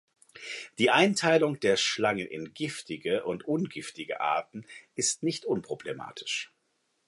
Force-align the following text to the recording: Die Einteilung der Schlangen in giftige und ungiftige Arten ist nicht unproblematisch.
Die 0.79 0.89
Einteilung 0.89 1.59
der 1.59 1.77
Schlangen 1.77 2.25
in 2.25 2.55
giftige 2.55 3.23
und 3.23 3.45
ungiftige 3.45 4.19
Arten 4.19 4.65
ist 4.95 5.21
nicht 5.21 5.45
unproblematisch. 5.45 6.51